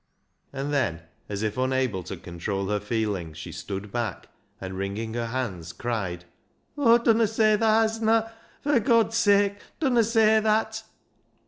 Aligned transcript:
And 0.51 0.73
then, 0.73 1.03
as 1.29 1.43
if 1.43 1.59
unable 1.59 2.01
to 2.05 2.17
control 2.17 2.69
her 2.69 2.79
feelings, 2.79 3.37
she 3.37 3.51
stood 3.51 3.91
back, 3.91 4.29
and, 4.59 4.73
wringing 4.75 5.13
her 5.13 5.27
hands, 5.27 5.73
cried 5.73 6.25
—"Oh, 6.75 6.97
dunna 6.97 7.27
say 7.27 7.55
thaa 7.55 7.81
hasna! 7.81 8.33
for 8.61 8.79
God's 8.79 9.15
sake, 9.17 9.57
dunna 9.79 10.03
say 10.03 10.39
that 10.39 10.81